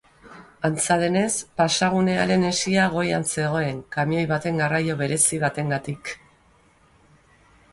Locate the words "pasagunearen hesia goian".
1.59-3.27